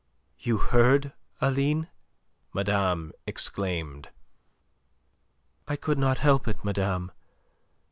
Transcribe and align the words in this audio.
"You 0.39 0.57
heard, 0.57 1.11
Aline?" 1.41 1.87
madame 2.55 3.11
exclaimed. 3.27 4.09
"I 5.67 5.75
could 5.75 5.99
not 5.99 6.17
help 6.17 6.47
it, 6.47 6.63
madame. 6.65 7.11